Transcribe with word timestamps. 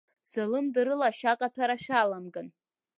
Залымдарыла 0.31 1.05
ашьакаҭәара 1.09 1.77
шәаламган! 1.83 2.47